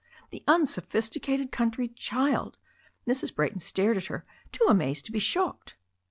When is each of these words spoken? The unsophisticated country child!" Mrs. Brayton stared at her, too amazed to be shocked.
The 0.31 0.43
unsophisticated 0.47 1.51
country 1.51 1.87
child!" 1.87 2.57
Mrs. 3.07 3.35
Brayton 3.35 3.59
stared 3.59 3.97
at 3.97 4.07
her, 4.07 4.25
too 4.51 4.65
amazed 4.67 5.05
to 5.05 5.11
be 5.11 5.19
shocked. 5.19 5.75